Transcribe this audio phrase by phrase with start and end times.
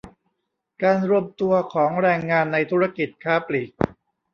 [0.83, 3.71] การรวมตัวของแรงงานในธุรกิจค้าปลีก